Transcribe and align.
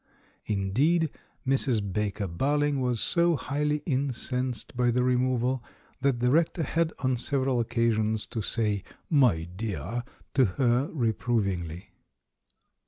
Indeed, 0.47 1.11
Mrs. 1.47 1.93
Baker 1.93 2.27
Barling 2.27 2.79
was 2.81 2.99
so 2.99 3.35
highly 3.35 3.83
incensed 3.85 4.75
by 4.75 4.89
the 4.89 5.03
removal, 5.03 5.63
that 6.01 6.21
the 6.21 6.31
rector 6.31 6.63
had 6.63 6.91
on 7.03 7.15
several 7.17 7.63
occa 7.63 7.93
sions 7.93 8.25
to 8.25 8.41
say 8.41 8.81
"My 9.11 9.43
dear!" 9.43 10.03
to 10.33 10.45
her 10.57 10.89
reprovingly. 10.91 11.91